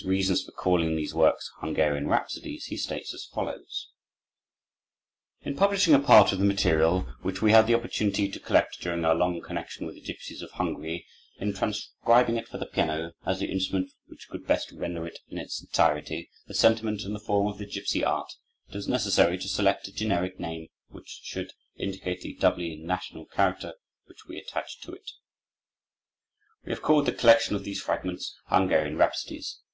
His 0.00 0.04
reasons 0.04 0.44
for 0.44 0.52
calling 0.52 0.94
these 0.94 1.14
works 1.16 1.50
Hungarian 1.58 2.06
Rhapsodies 2.06 2.66
he 2.66 2.76
states 2.76 3.12
as 3.12 3.24
follows: 3.24 3.88
"In 5.42 5.56
publishing 5.56 5.94
a 5.94 5.98
part 5.98 6.30
of 6.32 6.38
the 6.38 6.44
material 6.44 7.02
which 7.22 7.42
we 7.42 7.50
had 7.50 7.66
the 7.66 7.74
opportunity 7.74 8.28
to 8.30 8.38
collect 8.38 8.80
during 8.80 9.04
our 9.04 9.16
long 9.16 9.40
connection 9.42 9.86
with 9.86 9.96
the 9.96 10.00
gipsies 10.00 10.42
of 10.42 10.52
Hungary, 10.52 11.06
in 11.38 11.52
transcribing 11.52 12.36
it 12.36 12.46
for 12.46 12.56
the 12.56 12.66
piano, 12.66 13.14
as 13.26 13.40
the 13.40 13.50
instrument 13.50 13.90
which 14.06 14.28
could 14.28 14.46
best 14.46 14.70
render, 14.70 15.08
in 15.28 15.36
its 15.38 15.60
entirety, 15.60 16.30
the 16.46 16.54
sentiment 16.54 17.02
and 17.02 17.14
the 17.14 17.20
form 17.20 17.48
of 17.48 17.58
the 17.58 17.66
gipsy 17.66 18.04
art, 18.04 18.32
it 18.68 18.76
was 18.76 18.86
necessary 18.86 19.36
to 19.38 19.48
select 19.48 19.88
a 19.88 19.92
generic 19.92 20.38
name 20.38 20.68
which 20.90 21.18
should 21.24 21.52
indicate 21.76 22.20
the 22.20 22.34
doubly 22.34 22.76
national 22.76 23.26
character 23.26 23.74
which 24.06 24.24
we 24.28 24.38
attach 24.38 24.80
to 24.82 24.92
it. 24.92 25.10
"We 26.64 26.70
have 26.70 26.80
called 26.80 27.06
the 27.06 27.12
collection 27.12 27.56
of 27.56 27.64
these 27.64 27.82
fragments 27.82 28.34
'Hungarian 28.46 28.96
Rhapsodies. 28.96 29.58